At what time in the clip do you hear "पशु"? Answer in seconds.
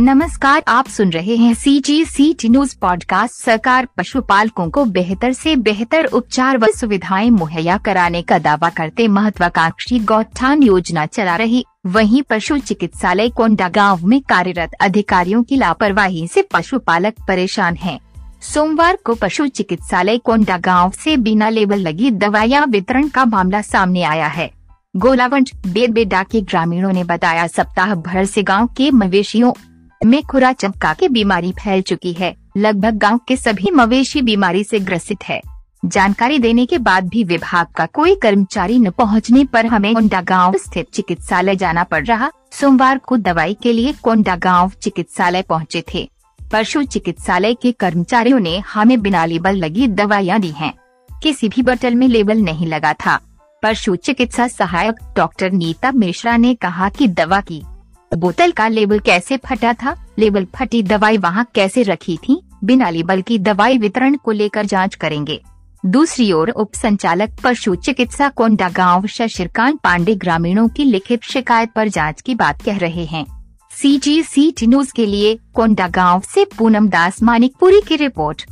12.22-12.58, 19.14-19.46, 46.52-46.82, 53.62-53.96, 67.44-67.74